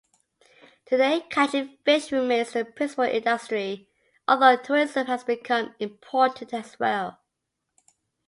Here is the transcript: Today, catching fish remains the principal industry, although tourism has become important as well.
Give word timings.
Today, 0.87 1.21
catching 1.29 1.77
fish 1.85 2.11
remains 2.11 2.53
the 2.53 2.65
principal 2.65 3.03
industry, 3.03 3.87
although 4.27 4.55
tourism 4.55 5.05
has 5.05 5.23
become 5.23 5.75
important 5.79 6.51
as 6.55 6.79
well. 6.79 7.19